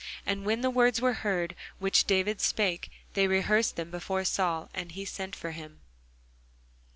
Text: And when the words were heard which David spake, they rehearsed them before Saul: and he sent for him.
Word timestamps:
And 0.25 0.45
when 0.47 0.61
the 0.61 0.71
words 0.71 0.99
were 0.99 1.13
heard 1.21 1.53
which 1.77 2.05
David 2.05 2.41
spake, 2.41 2.89
they 3.13 3.27
rehearsed 3.27 3.75
them 3.75 3.91
before 3.91 4.25
Saul: 4.25 4.67
and 4.73 4.93
he 4.93 5.05
sent 5.05 5.35
for 5.35 5.51
him. 5.51 5.81